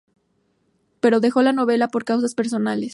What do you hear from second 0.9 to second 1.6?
Pero dejó la